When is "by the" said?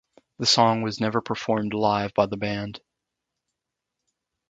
2.15-2.35